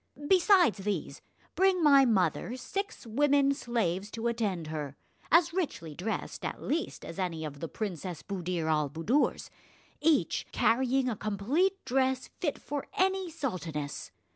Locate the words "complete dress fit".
11.15-12.57